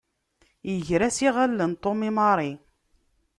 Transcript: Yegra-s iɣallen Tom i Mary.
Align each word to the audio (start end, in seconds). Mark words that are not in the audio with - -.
Yegra-s 0.69 1.17
iɣallen 1.27 1.71
Tom 1.83 1.99
i 2.09 2.11
Mary. 2.17 2.51